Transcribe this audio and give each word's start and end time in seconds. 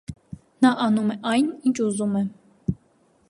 Նա 0.65 0.69
անում 0.85 1.11
է 1.15 1.17
այն՝ 1.33 1.53
ինչ 1.71 1.75
ուզում 1.91 2.17
է։ 2.21 2.25